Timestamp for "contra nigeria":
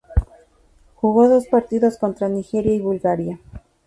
1.99-2.73